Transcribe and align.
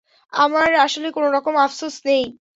আমার 0.33 0.69
আসলে 0.85 1.07
কোনোরকম 1.11 1.53
আফসোস 1.57 1.95
নেই। 2.05 2.23